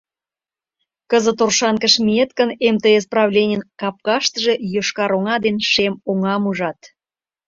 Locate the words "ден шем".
5.45-5.93